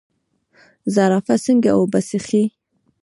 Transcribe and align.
زرافه 0.95 1.35
څنګه 1.45 1.69
اوبه 1.77 1.99
څښي؟ 2.07 2.43